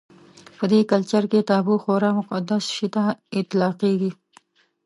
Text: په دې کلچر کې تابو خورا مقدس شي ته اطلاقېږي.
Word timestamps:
په 0.57 0.65
دې 0.71 0.81
کلچر 0.91 1.23
کې 1.31 1.47
تابو 1.49 1.73
خورا 1.83 2.09
مقدس 2.19 2.63
شي 2.75 2.87
ته 2.95 3.03
اطلاقېږي. 3.39 4.11